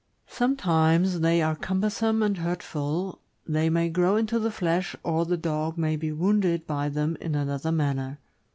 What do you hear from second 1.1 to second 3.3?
they are cumbersome and hurtful;